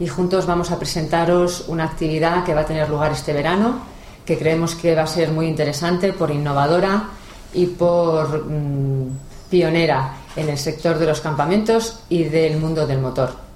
y 0.00 0.08
juntos 0.08 0.46
vamos 0.46 0.70
a 0.70 0.78
presentaros 0.78 1.66
una 1.68 1.84
actividad 1.84 2.42
que 2.42 2.54
va 2.54 2.62
a 2.62 2.66
tener 2.66 2.88
lugar 2.88 3.12
este 3.12 3.34
verano, 3.34 3.80
que 4.24 4.38
creemos 4.38 4.74
que 4.74 4.94
va 4.94 5.02
a 5.02 5.06
ser 5.06 5.30
muy 5.30 5.46
interesante 5.46 6.12
por 6.14 6.30
innovadora 6.30 7.04
y 7.52 7.66
por 7.66 8.46
mm, 8.46 9.18
pionera 9.50 10.14
en 10.34 10.48
el 10.48 10.56
sector 10.56 10.98
de 10.98 11.06
los 11.06 11.20
campamentos 11.20 12.00
y 12.08 12.24
del 12.24 12.58
mundo 12.58 12.86
del 12.86 13.00
motor. 13.00 13.49